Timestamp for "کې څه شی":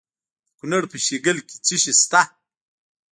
1.47-1.93